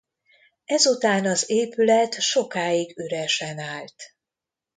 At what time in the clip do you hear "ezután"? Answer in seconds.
0.65-1.25